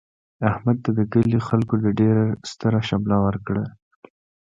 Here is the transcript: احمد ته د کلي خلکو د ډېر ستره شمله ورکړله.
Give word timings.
احمد 0.51 0.77
ته 0.83 0.89
د 0.97 0.99
کلي 1.13 1.39
خلکو 1.47 1.75
د 1.85 1.87
ډېر 1.99 2.15
ستره 2.51 2.79
شمله 2.89 3.17
ورکړله. 3.25 3.65